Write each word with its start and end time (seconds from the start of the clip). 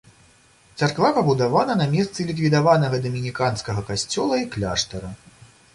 Царква 0.79 1.11
пабудавана 1.17 1.75
на 1.81 1.87
месцы 1.93 2.25
ліквідаванага 2.31 3.03
дамініканскага 3.05 3.81
касцёла 3.93 4.45
і 4.47 4.51
кляштара. 4.57 5.19